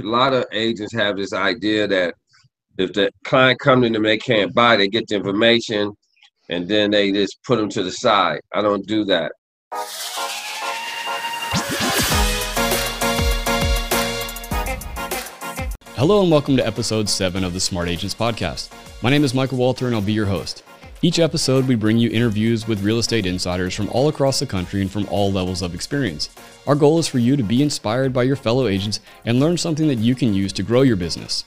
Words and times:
A 0.00 0.02
lot 0.02 0.34
of 0.34 0.44
agents 0.50 0.92
have 0.94 1.16
this 1.16 1.32
idea 1.32 1.86
that 1.86 2.16
if 2.78 2.92
the 2.94 3.12
client 3.22 3.60
comes 3.60 3.86
in 3.86 3.94
and 3.94 4.04
they 4.04 4.18
can't 4.18 4.52
buy, 4.52 4.74
they 4.74 4.88
get 4.88 5.06
the 5.06 5.14
information 5.14 5.92
and 6.48 6.68
then 6.68 6.90
they 6.90 7.12
just 7.12 7.40
put 7.44 7.58
them 7.60 7.68
to 7.68 7.84
the 7.84 7.92
side. 7.92 8.40
I 8.52 8.60
don't 8.60 8.84
do 8.88 9.04
that. 9.04 9.30
Hello 15.94 16.22
and 16.22 16.30
welcome 16.32 16.56
to 16.56 16.66
episode 16.66 17.08
7 17.08 17.44
of 17.44 17.52
the 17.52 17.60
Smart 17.60 17.88
Agents 17.88 18.16
Podcast. 18.16 18.70
My 19.00 19.10
name 19.10 19.22
is 19.22 19.32
Michael 19.32 19.58
Walter 19.58 19.86
and 19.86 19.94
I'll 19.94 20.02
be 20.02 20.12
your 20.12 20.26
host. 20.26 20.64
Each 21.04 21.18
episode, 21.18 21.68
we 21.68 21.74
bring 21.74 21.98
you 21.98 22.08
interviews 22.08 22.66
with 22.66 22.82
real 22.82 22.98
estate 22.98 23.26
insiders 23.26 23.74
from 23.74 23.90
all 23.90 24.08
across 24.08 24.40
the 24.40 24.46
country 24.46 24.80
and 24.80 24.90
from 24.90 25.06
all 25.10 25.30
levels 25.30 25.60
of 25.60 25.74
experience. 25.74 26.30
Our 26.66 26.74
goal 26.74 26.98
is 26.98 27.06
for 27.06 27.18
you 27.18 27.36
to 27.36 27.42
be 27.42 27.62
inspired 27.62 28.14
by 28.14 28.22
your 28.22 28.36
fellow 28.36 28.68
agents 28.68 29.00
and 29.26 29.38
learn 29.38 29.58
something 29.58 29.86
that 29.88 29.98
you 29.98 30.14
can 30.14 30.32
use 30.32 30.50
to 30.54 30.62
grow 30.62 30.80
your 30.80 30.96
business. 30.96 31.44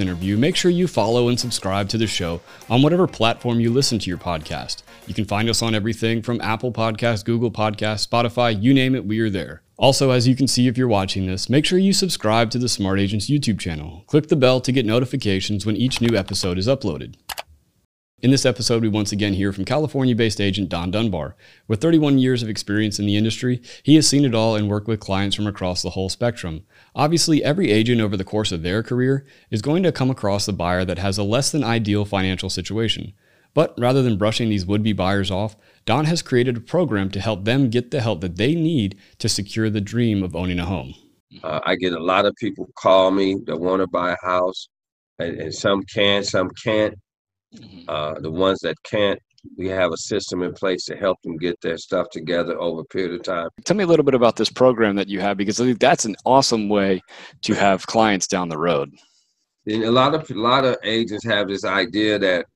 Interview, 0.00 0.38
make 0.38 0.56
sure 0.56 0.70
you 0.70 0.88
follow 0.88 1.28
and 1.28 1.38
subscribe 1.38 1.90
to 1.90 1.98
the 1.98 2.06
show 2.06 2.40
on 2.70 2.80
whatever 2.80 3.06
platform 3.06 3.60
you 3.60 3.70
listen 3.70 3.98
to 3.98 4.08
your 4.08 4.16
podcast. 4.16 4.84
You 5.06 5.12
can 5.12 5.26
find 5.26 5.50
us 5.50 5.60
on 5.60 5.74
everything 5.74 6.22
from 6.22 6.40
Apple 6.40 6.72
Podcasts, 6.72 7.22
Google 7.22 7.50
Podcasts, 7.50 8.08
Spotify, 8.08 8.58
you 8.58 8.72
name 8.72 8.94
it, 8.94 9.04
we 9.04 9.20
are 9.20 9.28
there. 9.28 9.60
Also, 9.76 10.12
as 10.12 10.26
you 10.26 10.34
can 10.34 10.48
see 10.48 10.66
if 10.66 10.78
you're 10.78 10.88
watching 10.88 11.26
this, 11.26 11.50
make 11.50 11.66
sure 11.66 11.78
you 11.78 11.92
subscribe 11.92 12.50
to 12.52 12.58
the 12.58 12.70
Smart 12.70 13.00
Agents 13.00 13.28
YouTube 13.28 13.60
channel. 13.60 14.04
Click 14.06 14.28
the 14.28 14.34
bell 14.34 14.62
to 14.62 14.72
get 14.72 14.86
notifications 14.86 15.66
when 15.66 15.76
each 15.76 16.00
new 16.00 16.16
episode 16.16 16.56
is 16.56 16.68
uploaded. 16.68 17.16
In 18.20 18.32
this 18.32 18.44
episode, 18.44 18.82
we 18.82 18.88
once 18.88 19.12
again 19.12 19.34
hear 19.34 19.52
from 19.52 19.64
California 19.64 20.16
based 20.16 20.40
agent 20.40 20.68
Don 20.68 20.90
Dunbar. 20.90 21.36
With 21.68 21.80
31 21.80 22.18
years 22.18 22.42
of 22.42 22.48
experience 22.48 22.98
in 22.98 23.06
the 23.06 23.14
industry, 23.14 23.62
he 23.84 23.94
has 23.94 24.08
seen 24.08 24.24
it 24.24 24.34
all 24.34 24.56
and 24.56 24.68
worked 24.68 24.88
with 24.88 24.98
clients 24.98 25.36
from 25.36 25.46
across 25.46 25.82
the 25.82 25.90
whole 25.90 26.08
spectrum. 26.08 26.64
Obviously, 26.96 27.44
every 27.44 27.70
agent 27.70 28.00
over 28.00 28.16
the 28.16 28.24
course 28.24 28.50
of 28.50 28.64
their 28.64 28.82
career 28.82 29.24
is 29.52 29.62
going 29.62 29.84
to 29.84 29.92
come 29.92 30.10
across 30.10 30.48
a 30.48 30.52
buyer 30.52 30.84
that 30.84 30.98
has 30.98 31.16
a 31.16 31.22
less 31.22 31.52
than 31.52 31.62
ideal 31.62 32.04
financial 32.04 32.50
situation. 32.50 33.12
But 33.54 33.72
rather 33.78 34.02
than 34.02 34.18
brushing 34.18 34.48
these 34.48 34.66
would 34.66 34.82
be 34.82 34.92
buyers 34.92 35.30
off, 35.30 35.54
Don 35.86 36.06
has 36.06 36.20
created 36.20 36.56
a 36.56 36.60
program 36.60 37.10
to 37.10 37.20
help 37.20 37.44
them 37.44 37.70
get 37.70 37.92
the 37.92 38.00
help 38.00 38.20
that 38.22 38.34
they 38.34 38.56
need 38.56 38.98
to 39.18 39.28
secure 39.28 39.70
the 39.70 39.80
dream 39.80 40.24
of 40.24 40.34
owning 40.34 40.58
a 40.58 40.64
home. 40.64 40.92
Uh, 41.44 41.60
I 41.64 41.76
get 41.76 41.92
a 41.92 42.02
lot 42.02 42.26
of 42.26 42.34
people 42.34 42.68
call 42.74 43.12
me 43.12 43.36
that 43.46 43.60
want 43.60 43.80
to 43.80 43.86
buy 43.86 44.10
a 44.10 44.26
house, 44.26 44.68
and, 45.20 45.38
and 45.40 45.54
some 45.54 45.84
can, 45.84 46.24
some 46.24 46.50
can't. 46.64 46.98
Uh, 47.88 48.18
the 48.20 48.30
ones 48.30 48.60
that 48.60 48.76
can't, 48.82 49.18
we 49.56 49.68
have 49.68 49.92
a 49.92 49.96
system 49.96 50.42
in 50.42 50.52
place 50.52 50.84
to 50.84 50.96
help 50.96 51.20
them 51.22 51.36
get 51.36 51.58
their 51.62 51.78
stuff 51.78 52.08
together 52.10 52.60
over 52.60 52.82
a 52.82 52.84
period 52.84 53.14
of 53.14 53.22
time. 53.22 53.48
Tell 53.64 53.76
me 53.76 53.84
a 53.84 53.86
little 53.86 54.04
bit 54.04 54.14
about 54.14 54.36
this 54.36 54.50
program 54.50 54.96
that 54.96 55.08
you 55.08 55.20
have 55.20 55.36
because 55.36 55.60
I 55.60 55.64
think 55.64 55.78
that's 55.78 56.04
an 56.04 56.16
awesome 56.24 56.68
way 56.68 57.00
to 57.42 57.54
have 57.54 57.86
clients 57.86 58.26
down 58.26 58.48
the 58.48 58.58
road. 58.58 58.92
And 59.66 59.84
a 59.84 59.90
lot 59.90 60.14
of 60.14 60.30
a 60.30 60.34
lot 60.34 60.64
of 60.64 60.76
agents 60.82 61.24
have 61.24 61.48
this 61.48 61.64
idea 61.64 62.18
that 62.18 62.46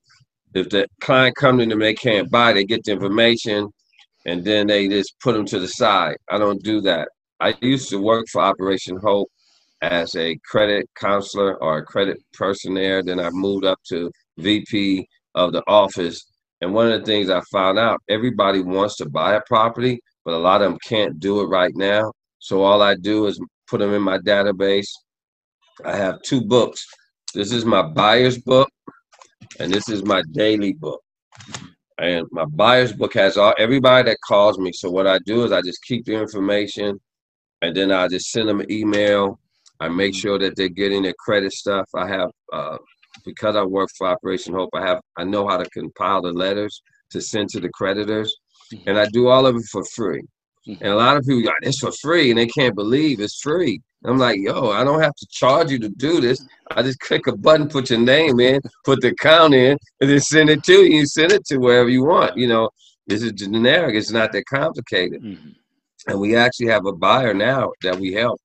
if 0.53 0.69
the 0.69 0.87
client 1.01 1.35
comes 1.35 1.61
in 1.61 1.71
and 1.71 1.81
they 1.81 1.93
can't 1.93 2.29
buy, 2.29 2.53
they 2.53 2.63
get 2.63 2.83
the 2.83 2.91
information 2.91 3.69
and 4.25 4.43
then 4.43 4.67
they 4.67 4.87
just 4.87 5.15
put 5.21 5.33
them 5.33 5.45
to 5.45 5.59
the 5.59 5.67
side. 5.67 6.17
I 6.29 6.37
don't 6.37 6.63
do 6.63 6.81
that. 6.81 7.09
I 7.39 7.55
used 7.61 7.89
to 7.89 8.01
work 8.01 8.25
for 8.31 8.41
Operation 8.41 8.97
Hope 8.97 9.29
as 9.81 10.15
a 10.15 10.37
credit 10.45 10.89
counselor 10.95 11.61
or 11.61 11.79
a 11.79 11.85
credit 11.85 12.17
person 12.33 12.73
there. 12.73 13.03
Then 13.03 13.19
I 13.19 13.29
moved 13.31 13.65
up 13.65 13.79
to 13.89 14.09
VP 14.37 15.07
of 15.35 15.53
the 15.53 15.63
office. 15.67 16.25
And 16.61 16.73
one 16.73 16.91
of 16.91 16.99
the 16.99 17.05
things 17.05 17.29
I 17.29 17.41
found 17.51 17.77
out, 17.77 18.01
everybody 18.09 18.61
wants 18.61 18.95
to 18.97 19.09
buy 19.09 19.35
a 19.35 19.41
property, 19.47 19.99
but 20.23 20.33
a 20.33 20.37
lot 20.37 20.61
of 20.61 20.71
them 20.71 20.79
can't 20.87 21.19
do 21.19 21.41
it 21.41 21.47
right 21.47 21.75
now. 21.75 22.11
So 22.39 22.63
all 22.63 22.81
I 22.81 22.95
do 22.95 23.25
is 23.27 23.39
put 23.67 23.79
them 23.79 23.93
in 23.93 24.01
my 24.01 24.17
database. 24.19 24.87
I 25.85 25.95
have 25.95 26.21
two 26.21 26.41
books. 26.41 26.85
This 27.33 27.51
is 27.51 27.65
my 27.65 27.81
buyer's 27.81 28.37
book, 28.37 28.69
and 29.59 29.73
this 29.73 29.89
is 29.89 30.03
my 30.03 30.21
daily 30.31 30.73
book. 30.73 31.01
And 31.97 32.25
my 32.31 32.45
buyer's 32.45 32.93
book 32.93 33.13
has 33.15 33.37
all 33.37 33.53
everybody 33.57 34.09
that 34.09 34.17
calls 34.27 34.57
me. 34.57 34.71
So 34.73 34.89
what 34.89 35.07
I 35.07 35.19
do 35.25 35.43
is 35.43 35.51
I 35.51 35.61
just 35.61 35.83
keep 35.83 36.05
the 36.05 36.13
information, 36.13 36.99
and 37.61 37.75
then 37.75 37.91
I 37.91 38.07
just 38.07 38.31
send 38.31 38.49
them 38.49 38.59
an 38.59 38.71
email. 38.71 39.39
I 39.79 39.89
make 39.89 40.15
sure 40.15 40.37
that 40.39 40.55
they're 40.55 40.69
getting 40.69 41.03
their 41.03 41.15
credit 41.19 41.51
stuff. 41.51 41.87
I 41.95 42.07
have 42.07 42.29
uh, 42.51 42.77
because 43.25 43.55
I 43.55 43.63
work 43.63 43.89
for 43.97 44.07
Operation 44.07 44.53
Hope, 44.53 44.69
I 44.73 44.85
have 44.85 45.01
I 45.17 45.23
know 45.23 45.47
how 45.47 45.57
to 45.57 45.69
compile 45.69 46.21
the 46.21 46.31
letters 46.31 46.81
to 47.11 47.21
send 47.21 47.49
to 47.49 47.59
the 47.59 47.69
creditors, 47.69 48.35
mm-hmm. 48.73 48.89
and 48.89 48.99
I 48.99 49.05
do 49.07 49.27
all 49.27 49.45
of 49.45 49.55
it 49.55 49.65
for 49.71 49.83
free. 49.95 50.23
Mm-hmm. 50.67 50.83
And 50.83 50.93
a 50.93 50.95
lot 50.95 51.17
of 51.17 51.25
people 51.25 51.43
go, 51.43 51.51
"It's 51.61 51.79
for 51.79 51.91
free," 52.01 52.31
and 52.31 52.39
they 52.39 52.47
can't 52.47 52.75
believe 52.75 53.19
it's 53.19 53.39
free. 53.41 53.81
I'm 54.05 54.17
like, 54.17 54.39
"Yo, 54.39 54.71
I 54.71 54.83
don't 54.83 55.01
have 55.01 55.15
to 55.15 55.27
charge 55.29 55.71
you 55.71 55.79
to 55.79 55.89
do 55.89 56.21
this. 56.21 56.45
I 56.71 56.81
just 56.81 56.99
click 56.99 57.27
a 57.27 57.35
button, 57.35 57.67
put 57.67 57.89
your 57.89 57.99
name 57.99 58.39
in, 58.39 58.61
put 58.85 59.01
the 59.01 59.09
account 59.09 59.53
in, 59.53 59.77
and 60.01 60.09
then 60.09 60.19
send 60.19 60.49
it 60.49 60.63
to 60.65 60.73
you. 60.73 60.99
You 60.99 61.05
send 61.05 61.31
it 61.31 61.45
to 61.45 61.57
wherever 61.57 61.89
you 61.89 62.05
want. 62.05 62.37
You 62.37 62.47
know, 62.47 62.69
this 63.07 63.23
is 63.23 63.33
generic. 63.33 63.95
It's 63.95 64.11
not 64.11 64.31
that 64.31 64.45
complicated." 64.45 65.21
Mm-hmm. 65.21 65.49
And 66.07 66.19
we 66.19 66.35
actually 66.35 66.67
have 66.67 66.85
a 66.85 66.91
buyer 66.93 67.33
now 67.33 67.71
that 67.81 67.97
we 67.97 68.11
help 68.13 68.39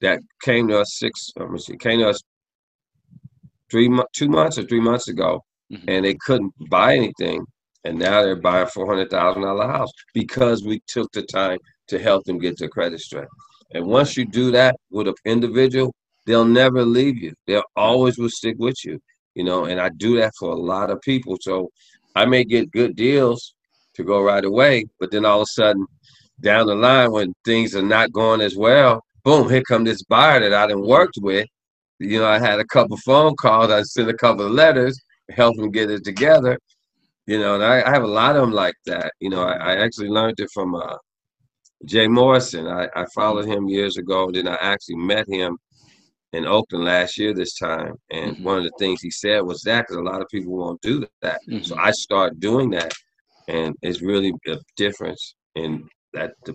that 0.00 0.20
came 0.42 0.68
to 0.68 0.80
us 0.80 0.98
six, 0.98 1.30
let 1.36 1.50
me 1.50 1.58
see, 1.58 1.76
came 1.76 2.00
to 2.00 2.08
us 2.08 2.20
three 3.72 3.90
two 4.14 4.28
months 4.28 4.58
or 4.58 4.64
three 4.64 4.80
months 4.80 5.08
ago, 5.08 5.42
mm-hmm. 5.72 5.88
and 5.88 6.04
they 6.04 6.14
couldn't 6.14 6.52
buy 6.70 6.94
anything, 6.94 7.44
and 7.84 7.98
now 7.98 8.22
they're 8.22 8.36
buying 8.36 8.68
four 8.68 8.86
hundred 8.86 9.10
thousand 9.10 9.42
dollar 9.42 9.66
house 9.66 9.90
because 10.14 10.62
we 10.62 10.80
took 10.86 11.10
the 11.12 11.22
time 11.22 11.58
to 11.88 11.98
help 11.98 12.22
them 12.24 12.38
get 12.38 12.56
their 12.58 12.68
credit 12.68 13.00
straight. 13.00 13.26
And 13.74 13.86
once 13.86 14.16
you 14.16 14.24
do 14.26 14.52
that 14.52 14.76
with 14.90 15.08
an 15.08 15.14
individual, 15.24 15.92
they'll 16.26 16.44
never 16.44 16.84
leave 16.84 17.16
you. 17.16 17.32
They'll 17.46 17.64
always 17.74 18.18
will 18.18 18.28
stick 18.28 18.56
with 18.58 18.84
you. 18.84 19.00
You 19.34 19.44
know, 19.44 19.64
and 19.64 19.80
I 19.80 19.88
do 19.88 20.16
that 20.18 20.32
for 20.38 20.50
a 20.52 20.56
lot 20.72 20.90
of 20.90 21.00
people. 21.00 21.38
So 21.40 21.70
I 22.14 22.26
may 22.26 22.44
get 22.44 22.70
good 22.70 22.94
deals 22.94 23.54
to 23.94 24.04
go 24.04 24.22
right 24.22 24.44
away, 24.44 24.84
but 25.00 25.10
then 25.10 25.24
all 25.24 25.40
of 25.40 25.48
a 25.48 25.52
sudden, 25.52 25.86
down 26.40 26.66
the 26.66 26.74
line 26.74 27.12
when 27.12 27.34
things 27.44 27.74
are 27.74 27.82
not 27.82 28.12
going 28.12 28.42
as 28.42 28.56
well, 28.56 29.02
boom, 29.24 29.48
here 29.48 29.62
come 29.62 29.84
this 29.84 30.02
buyer 30.02 30.40
that 30.40 30.52
I 30.52 30.66
done 30.66 30.86
worked 30.86 31.18
with 31.20 31.46
you 32.02 32.18
know, 32.18 32.26
I 32.26 32.38
had 32.38 32.60
a 32.60 32.64
couple 32.64 32.96
phone 32.98 33.34
calls. 33.36 33.70
I 33.70 33.82
sent 33.82 34.08
a 34.08 34.14
couple 34.14 34.46
of 34.46 34.52
letters, 34.52 35.00
help 35.30 35.56
them 35.56 35.70
get 35.70 35.90
it 35.90 36.04
together. 36.04 36.58
You 37.26 37.38
know, 37.38 37.54
and 37.54 37.64
I, 37.64 37.82
I 37.82 37.90
have 37.90 38.02
a 38.02 38.08
lot 38.08 38.36
of 38.36 38.42
them 38.42 38.52
like 38.52 38.74
that. 38.86 39.12
You 39.20 39.30
know, 39.30 39.42
I, 39.42 39.52
I 39.52 39.76
actually 39.76 40.08
learned 40.08 40.40
it 40.40 40.50
from 40.52 40.74
uh, 40.74 40.96
Jay 41.84 42.08
Morrison. 42.08 42.66
I, 42.66 42.88
I 42.96 43.06
followed 43.14 43.46
him 43.46 43.68
years 43.68 43.96
ago. 43.96 44.30
Then 44.32 44.48
I 44.48 44.56
actually 44.60 44.96
met 44.96 45.28
him 45.28 45.56
in 46.32 46.46
Oakland 46.46 46.84
last 46.84 47.18
year 47.18 47.34
this 47.34 47.54
time. 47.54 47.94
And 48.10 48.32
mm-hmm. 48.32 48.44
one 48.44 48.58
of 48.58 48.64
the 48.64 48.72
things 48.78 49.00
he 49.00 49.10
said 49.10 49.40
was 49.40 49.62
that 49.62 49.82
because 49.82 49.96
a 49.96 50.02
lot 50.02 50.20
of 50.20 50.28
people 50.28 50.56
won't 50.56 50.80
do 50.80 51.06
that. 51.20 51.40
Mm-hmm. 51.48 51.62
So 51.62 51.76
I 51.76 51.90
start 51.92 52.40
doing 52.40 52.70
that. 52.70 52.92
And 53.48 53.74
it's 53.82 54.02
really 54.02 54.32
a 54.48 54.56
difference 54.76 55.34
in 55.54 55.88
that 56.14 56.32
the 56.44 56.54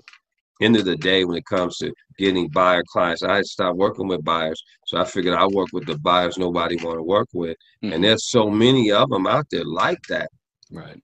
end 0.62 0.76
of 0.76 0.86
the 0.86 0.96
day 0.96 1.26
when 1.26 1.38
it 1.38 1.46
comes 1.46 1.78
to 1.78 1.94
getting 2.18 2.50
buyer 2.50 2.84
clients. 2.88 3.24
I 3.24 3.42
stopped 3.42 3.78
working 3.78 4.08
with 4.08 4.24
buyers, 4.24 4.62
so 4.86 4.98
I 4.98 5.06
figured 5.06 5.36
I 5.36 5.46
work 5.48 5.70
with 5.74 5.86
the 5.86 5.98
buyers 6.00 6.38
nobody 6.38 6.76
want 6.78 6.98
to 6.98 7.04
work 7.04 7.28
with, 7.34 7.58
mm-hmm. 7.84 7.94
and 7.94 8.04
there's 8.04 8.30
so 8.30 8.50
many 8.50 8.92
of 8.92 9.10
them 9.10 9.28
out 9.28 9.46
there 9.52 9.66
like 9.66 10.02
that. 10.10 10.30
Right. 10.72 11.02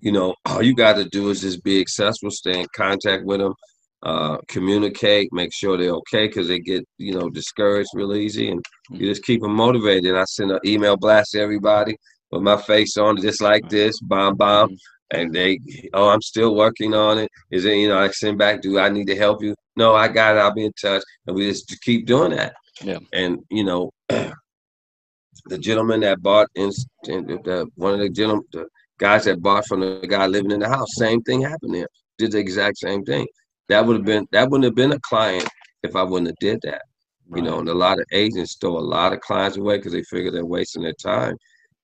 You 0.00 0.12
know, 0.12 0.34
all 0.46 0.62
you 0.62 0.74
got 0.74 0.96
to 0.96 1.04
do 1.04 1.30
is 1.30 1.40
just 1.40 1.62
be 1.62 1.80
accessible, 1.80 2.30
stay 2.30 2.60
in 2.60 2.66
contact 2.74 3.24
with 3.24 3.40
them, 3.40 3.54
uh, 4.02 4.38
communicate, 4.48 5.32
make 5.32 5.52
sure 5.52 5.76
they're 5.76 5.90
okay 5.90 6.26
because 6.26 6.48
they 6.48 6.58
get 6.58 6.86
you 6.98 7.14
know 7.14 7.28
discouraged 7.30 7.90
real 7.94 8.14
easy, 8.14 8.50
and 8.50 8.60
mm-hmm. 8.60 8.96
you 8.96 9.08
just 9.08 9.24
keep 9.24 9.40
them 9.42 9.54
motivated. 9.54 10.06
And 10.06 10.18
I 10.18 10.24
send 10.24 10.50
an 10.50 10.60
email 10.64 10.96
blast 10.96 11.32
to 11.32 11.40
everybody 11.40 11.96
with 12.30 12.42
my 12.42 12.60
face 12.60 12.96
on, 12.96 13.20
just 13.20 13.40
like 13.40 13.68
this, 13.68 14.00
BombBomb. 14.02 14.38
Mm-hmm 14.38 14.74
and 15.10 15.32
they, 15.32 15.58
oh, 15.94 16.08
I'm 16.08 16.22
still 16.22 16.54
working 16.54 16.94
on 16.94 17.18
it. 17.18 17.30
Is 17.50 17.64
it, 17.64 17.76
you 17.76 17.88
know, 17.88 17.98
I 17.98 18.08
send 18.10 18.38
back, 18.38 18.60
do 18.60 18.78
I 18.78 18.88
need 18.88 19.06
to 19.06 19.16
help 19.16 19.42
you? 19.42 19.54
No, 19.76 19.94
I 19.94 20.08
got 20.08 20.36
it. 20.36 20.40
I'll 20.40 20.54
be 20.54 20.66
in 20.66 20.72
touch. 20.80 21.02
And 21.26 21.36
we 21.36 21.48
just 21.48 21.80
keep 21.82 22.06
doing 22.06 22.32
that. 22.32 22.54
Yeah. 22.82 22.98
And, 23.12 23.38
you 23.50 23.64
know, 23.64 23.90
the 24.08 25.58
gentleman 25.58 26.00
that 26.00 26.22
bought 26.22 26.48
in, 26.54 26.70
in 27.06 27.26
the, 27.26 27.66
one 27.76 27.94
of 27.94 28.00
the 28.00 28.10
gentlemen, 28.10 28.44
the 28.52 28.66
guys 28.98 29.24
that 29.24 29.42
bought 29.42 29.66
from 29.66 29.80
the 29.80 30.06
guy 30.08 30.26
living 30.26 30.50
in 30.50 30.60
the 30.60 30.68
house, 30.68 30.88
same 30.96 31.22
thing 31.22 31.40
happened 31.40 31.74
there. 31.74 31.88
Did 32.18 32.32
the 32.32 32.38
exact 32.38 32.78
same 32.78 33.04
thing. 33.04 33.26
That 33.68 33.86
would 33.86 33.96
have 33.96 34.04
been, 34.04 34.26
that 34.32 34.50
wouldn't 34.50 34.64
have 34.64 34.74
been 34.74 34.92
a 34.92 35.00
client 35.00 35.48
if 35.82 35.96
I 35.96 36.02
wouldn't 36.02 36.28
have 36.28 36.36
did 36.40 36.60
that. 36.64 36.82
Right. 37.28 37.42
You 37.42 37.48
know, 37.48 37.60
and 37.60 37.68
a 37.68 37.74
lot 37.74 37.98
of 37.98 38.06
agents 38.12 38.56
throw 38.60 38.78
a 38.78 38.80
lot 38.80 39.12
of 39.12 39.20
clients 39.20 39.56
away 39.56 39.76
because 39.76 39.92
they 39.92 40.02
figure 40.02 40.30
they're 40.30 40.44
wasting 40.44 40.82
their 40.82 40.94
time 40.94 41.36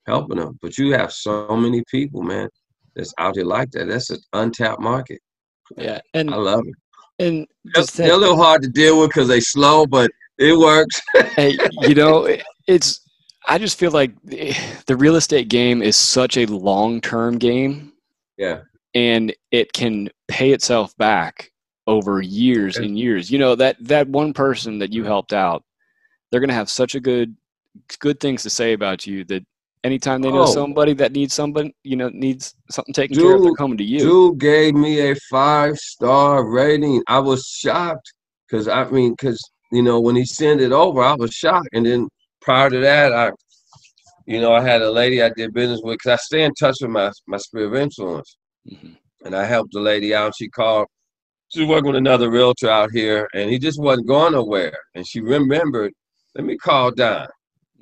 helping 0.06 0.38
them. 0.38 0.58
But 0.60 0.78
you 0.78 0.92
have 0.92 1.12
so 1.12 1.56
many 1.56 1.82
people, 1.90 2.22
man, 2.22 2.48
that's 2.94 3.14
out 3.18 3.36
here 3.36 3.44
like 3.44 3.70
that. 3.72 3.86
That's 3.88 4.10
an 4.10 4.18
untapped 4.32 4.80
market. 4.80 5.20
Yeah, 5.76 6.00
and 6.12 6.32
I 6.32 6.36
love 6.36 6.64
it. 6.66 6.74
And 7.24 7.46
they're, 7.74 7.84
they're 7.84 8.14
a 8.14 8.18
little 8.18 8.36
hard 8.36 8.62
to 8.62 8.68
deal 8.68 9.00
with 9.00 9.10
because 9.10 9.28
they 9.28 9.40
slow, 9.40 9.86
but 9.86 10.10
it 10.38 10.58
works. 10.58 11.00
hey, 11.36 11.56
you 11.82 11.94
know, 11.94 12.28
it's. 12.66 13.00
I 13.46 13.58
just 13.58 13.78
feel 13.78 13.90
like 13.90 14.12
the 14.24 14.96
real 14.96 15.16
estate 15.16 15.48
game 15.48 15.82
is 15.82 15.96
such 15.96 16.36
a 16.36 16.46
long-term 16.46 17.38
game. 17.38 17.92
Yeah. 18.38 18.60
And 18.94 19.34
it 19.50 19.72
can 19.72 20.08
pay 20.28 20.52
itself 20.52 20.96
back 20.96 21.50
over 21.86 22.22
years 22.22 22.76
and 22.78 22.98
years. 22.98 23.30
You 23.30 23.38
know 23.38 23.54
that 23.56 23.76
that 23.80 24.08
one 24.08 24.32
person 24.32 24.78
that 24.78 24.92
you 24.92 25.04
helped 25.04 25.32
out 25.32 25.64
they're 26.34 26.40
going 26.40 26.48
to 26.48 26.54
have 26.54 26.68
such 26.68 26.96
a 26.96 27.00
good 27.00 27.36
good 28.00 28.18
things 28.18 28.42
to 28.42 28.50
say 28.50 28.72
about 28.72 29.06
you 29.06 29.22
that 29.22 29.44
anytime 29.84 30.22
they 30.22 30.32
know 30.32 30.42
oh. 30.42 30.46
somebody 30.46 30.94
that 30.94 31.12
needs 31.12 31.34
somebody, 31.34 31.74
you 31.84 31.94
know, 31.94 32.08
needs 32.08 32.54
something 32.70 32.94
taken 32.94 33.16
dude, 33.16 33.24
care 33.24 33.36
of, 33.36 33.42
they're 33.42 33.54
coming 33.54 33.76
to 33.78 33.84
you. 33.84 34.00
Dude 34.00 34.38
gave 34.38 34.74
me 34.74 35.10
a 35.10 35.14
five 35.30 35.76
star 35.76 36.44
rating. 36.44 37.02
I 37.06 37.20
was 37.20 37.46
shocked 37.46 38.12
because 38.48 38.66
I 38.66 38.88
mean, 38.90 39.12
because 39.12 39.40
you 39.70 39.82
know, 39.82 40.00
when 40.00 40.16
he 40.16 40.24
sent 40.24 40.60
it 40.60 40.72
over, 40.72 41.02
I 41.02 41.14
was 41.14 41.32
shocked. 41.32 41.68
And 41.72 41.86
then 41.86 42.08
prior 42.40 42.70
to 42.70 42.80
that, 42.80 43.12
I, 43.12 43.30
you 44.26 44.40
know, 44.40 44.52
I 44.52 44.62
had 44.62 44.82
a 44.82 44.90
lady 44.90 45.22
I 45.22 45.30
did 45.36 45.52
business 45.52 45.80
with 45.84 45.98
because 45.98 46.18
I 46.18 46.22
stay 46.22 46.42
in 46.42 46.54
touch 46.54 46.76
with 46.80 46.90
my 46.90 47.12
my 47.26 47.36
sphere 47.36 47.66
of 47.66 47.74
influence, 47.74 48.36
mm-hmm. 48.68 48.94
and 49.24 49.36
I 49.36 49.44
helped 49.44 49.72
the 49.72 49.80
lady 49.80 50.14
out. 50.14 50.34
She 50.36 50.48
called. 50.48 50.88
She 51.48 51.60
was 51.60 51.68
working 51.68 51.88
with 51.88 51.96
another 51.96 52.30
realtor 52.30 52.68
out 52.68 52.90
here, 52.90 53.28
and 53.32 53.48
he 53.48 53.60
just 53.60 53.80
wasn't 53.80 54.08
going 54.08 54.32
nowhere. 54.32 54.76
And 54.96 55.06
she 55.06 55.20
remembered, 55.20 55.92
let 56.34 56.44
me 56.44 56.56
call 56.56 56.90
Don. 56.90 57.28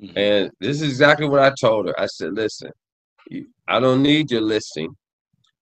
Mm-hmm. 0.03 0.17
And 0.17 0.51
this 0.59 0.81
is 0.81 0.89
exactly 0.89 1.27
what 1.27 1.39
I 1.39 1.53
told 1.59 1.87
her. 1.87 1.99
I 1.99 2.07
said, 2.07 2.33
listen, 2.33 2.71
I 3.67 3.79
don't 3.79 4.01
need 4.03 4.31
your 4.31 4.41
listing. 4.41 4.93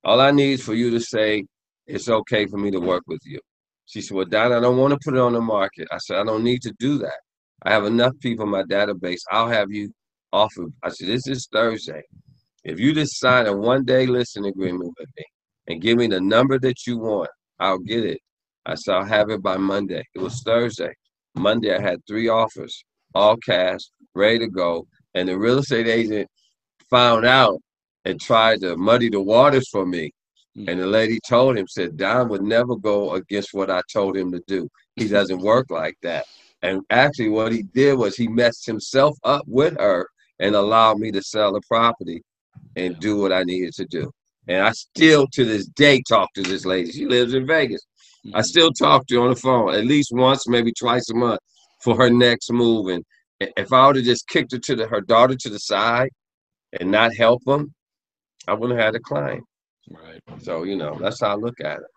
All 0.03 0.19
I 0.19 0.31
need 0.31 0.53
is 0.53 0.63
for 0.63 0.73
you 0.73 0.89
to 0.91 0.99
say 0.99 1.45
it's 1.85 2.09
okay 2.09 2.47
for 2.47 2.57
me 2.57 2.71
to 2.71 2.79
work 2.79 3.03
with 3.07 3.21
you. 3.25 3.39
She 3.85 4.01
said, 4.01 4.15
Well, 4.15 4.25
Don, 4.25 4.53
I 4.53 4.59
don't 4.59 4.77
want 4.77 4.93
to 4.93 4.99
put 5.03 5.15
it 5.15 5.19
on 5.19 5.33
the 5.33 5.41
market. 5.41 5.87
I 5.91 5.97
said, 5.99 6.17
I 6.17 6.23
don't 6.23 6.43
need 6.43 6.61
to 6.63 6.73
do 6.79 6.97
that. 6.99 7.19
I 7.63 7.71
have 7.71 7.85
enough 7.85 8.13
people 8.19 8.45
in 8.45 8.51
my 8.51 8.63
database. 8.63 9.19
I'll 9.31 9.49
have 9.49 9.71
you 9.71 9.91
offer. 10.33 10.65
I 10.83 10.89
said, 10.89 11.07
This 11.07 11.27
is 11.27 11.47
Thursday. 11.51 12.01
If 12.63 12.79
you 12.79 12.93
just 12.93 13.19
sign 13.19 13.47
a 13.47 13.55
one 13.55 13.85
day 13.85 14.05
listing 14.07 14.45
agreement 14.45 14.93
with 14.99 15.09
me 15.17 15.25
and 15.67 15.81
give 15.81 15.97
me 15.97 16.07
the 16.07 16.21
number 16.21 16.57
that 16.59 16.87
you 16.87 16.97
want, 16.97 17.29
I'll 17.59 17.79
get 17.79 18.05
it. 18.05 18.19
I 18.65 18.75
said, 18.75 18.95
I'll 18.95 19.05
have 19.05 19.29
it 19.29 19.41
by 19.43 19.57
Monday. 19.57 20.03
It 20.15 20.21
was 20.21 20.41
Thursday. 20.43 20.93
Monday, 21.35 21.75
I 21.75 21.81
had 21.81 21.99
three 22.07 22.27
offers, 22.27 22.83
all 23.13 23.37
cash, 23.37 23.81
ready 24.15 24.39
to 24.39 24.47
go. 24.47 24.87
And 25.13 25.27
the 25.27 25.37
real 25.37 25.59
estate 25.59 25.87
agent 25.87 26.29
found 26.89 27.25
out 27.25 27.59
and 28.05 28.19
tried 28.19 28.61
to 28.61 28.77
muddy 28.77 29.09
the 29.09 29.21
waters 29.21 29.69
for 29.69 29.85
me. 29.85 30.11
Hmm. 30.55 30.69
And 30.69 30.79
the 30.79 30.87
lady 30.87 31.19
told 31.27 31.57
him, 31.57 31.67
said, 31.67 31.97
Don 31.97 32.29
would 32.29 32.43
never 32.43 32.75
go 32.75 33.13
against 33.13 33.53
what 33.53 33.69
I 33.69 33.81
told 33.91 34.17
him 34.17 34.31
to 34.31 34.41
do. 34.47 34.67
He 34.95 35.07
doesn't 35.07 35.41
work 35.41 35.69
like 35.69 35.95
that. 36.01 36.25
And 36.61 36.81
actually, 36.89 37.29
what 37.29 37.51
he 37.51 37.63
did 37.63 37.97
was 37.97 38.15
he 38.15 38.27
messed 38.27 38.65
himself 38.65 39.17
up 39.23 39.43
with 39.47 39.79
her 39.79 40.07
and 40.39 40.55
allowed 40.55 40.99
me 40.99 41.11
to 41.11 41.21
sell 41.21 41.53
the 41.53 41.61
property 41.67 42.21
and 42.75 42.99
do 42.99 43.17
what 43.17 43.31
I 43.31 43.43
needed 43.43 43.73
to 43.75 43.85
do. 43.85 44.11
And 44.47 44.63
I 44.63 44.71
still, 44.71 45.27
to 45.33 45.45
this 45.45 45.67
day, 45.67 46.01
talk 46.07 46.29
to 46.35 46.41
this 46.41 46.65
lady. 46.65 46.91
She 46.91 47.05
lives 47.05 47.33
in 47.33 47.47
Vegas. 47.47 47.81
I 48.33 48.39
hmm. 48.39 48.43
still 48.43 48.71
talk 48.71 49.07
to 49.07 49.15
her 49.15 49.21
on 49.21 49.29
the 49.29 49.35
phone 49.35 49.73
at 49.73 49.85
least 49.85 50.11
once, 50.13 50.47
maybe 50.47 50.73
twice 50.73 51.09
a 51.09 51.15
month 51.15 51.39
for 51.83 51.95
her 51.97 52.09
next 52.09 52.51
move. 52.51 52.87
And 52.87 53.03
if 53.39 53.73
I 53.73 53.87
would 53.87 53.95
have 53.97 54.05
just 54.05 54.27
kicked 54.27 54.51
her 54.51 54.59
to 54.59 54.75
the, 54.75 54.87
her 54.87 55.01
daughter 55.01 55.35
to 55.35 55.49
the 55.49 55.59
side 55.59 56.09
and 56.79 56.91
not 56.91 57.15
help 57.15 57.43
them, 57.45 57.73
I 58.47 58.53
wouldn't 58.53 58.79
have 58.79 58.87
had 58.87 58.95
a 58.95 58.99
client. 58.99 59.43
Right. 59.89 60.21
So, 60.41 60.63
you 60.63 60.75
know, 60.75 60.97
that's 60.99 61.21
how 61.21 61.29
I 61.29 61.35
look 61.35 61.59
at 61.59 61.77
it. 61.77 61.87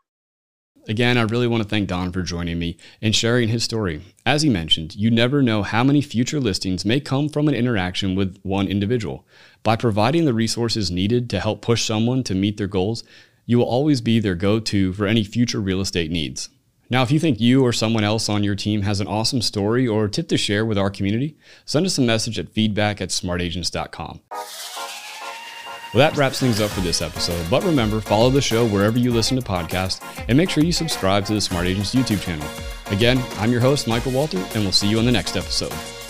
Again, 0.87 1.17
I 1.17 1.23
really 1.23 1.47
want 1.47 1.63
to 1.63 1.69
thank 1.69 1.89
Don 1.89 2.13
for 2.13 2.21
joining 2.21 2.59
me 2.59 2.77
and 3.01 3.17
sharing 3.17 3.49
his 3.49 3.65
story. 3.65 4.03
As 4.27 4.43
he 4.43 4.51
mentioned, 4.51 4.95
you 4.95 5.11
never 5.11 5.43
know 5.43 5.63
how 5.63 5.83
many 5.83 6.03
future 6.03 6.41
listings 6.41 6.85
may 6.85 7.01
come 7.01 7.31
from 7.31 7.49
an 7.49 7.55
interaction 7.55 8.15
with 8.15 8.39
one 8.43 8.69
individual. 8.69 9.27
By 9.63 9.77
providing 9.77 10.27
the 10.27 10.35
resources 10.35 10.91
needed 10.91 11.31
to 11.31 11.41
help 11.41 11.63
push 11.63 11.87
someone 11.87 12.23
to 12.25 12.35
meet 12.35 12.59
their 12.59 12.67
goals, 12.67 13.03
you 13.47 13.59
will 13.59 13.65
always 13.65 14.03
be 14.03 14.21
their 14.21 14.35
go 14.35 14.61
to 14.61 14.93
for 14.93 15.07
any 15.07 15.25
future 15.25 15.61
real 15.61 15.81
estate 15.81 16.11
needs. 16.11 16.51
Now, 16.91 17.03
if 17.03 17.11
you 17.11 17.19
think 17.19 17.41
you 17.41 17.65
or 17.65 17.73
someone 17.73 18.05
else 18.05 18.29
on 18.29 18.45
your 18.45 18.55
team 18.55 18.83
has 18.83 19.01
an 19.01 19.07
awesome 19.07 19.43
story 19.43 19.87
or 19.87 20.07
tip 20.09 20.29
to 20.29 20.37
share 20.37 20.67
with 20.67 20.79
our 20.79 20.91
community, 20.91 21.37
send 21.65 21.87
us 21.87 21.99
a 21.99 22.03
message 22.03 22.39
at 22.39 22.51
feedback 22.51 23.01
at 23.01 23.11
smartagents.com. 23.11 24.21
Well, 25.95 26.01
that 26.11 26.17
wraps 26.17 26.41
things 26.41 26.61
up 26.61 26.71
for 26.73 26.81
this 26.81 27.01
episode. 27.01 27.49
But 27.49 27.63
remember, 27.63 28.01
follow 28.01 28.29
the 28.29 28.41
show 28.41 28.67
wherever 28.67 28.99
you 28.99 29.13
listen 29.13 29.41
to 29.41 29.47
podcasts 29.47 30.05
and 30.29 30.37
make 30.37 30.51
sure 30.51 30.65
you 30.65 30.73
subscribe 30.73 31.25
to 31.27 31.35
the 31.35 31.41
Smart 31.41 31.67
Agents 31.67 31.95
YouTube 31.95 32.21
channel. 32.21 32.49
Again, 32.91 33.23
I'm 33.39 33.53
your 33.53 33.61
host, 33.61 33.87
Michael 33.87 34.13
Walter, 34.13 34.39
and 34.39 34.65
we'll 34.65 34.73
see 34.73 34.89
you 34.89 34.99
on 34.99 35.07
the 35.07 35.13
next 35.13 35.37
episode. 35.37 36.04